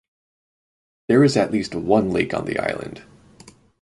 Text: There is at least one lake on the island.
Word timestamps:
There 1.09 1.23
is 1.23 1.37
at 1.37 1.51
least 1.51 1.75
one 1.75 2.09
lake 2.09 2.33
on 2.33 2.45
the 2.45 2.57
island. 2.57 3.03